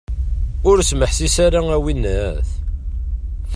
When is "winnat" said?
1.83-2.49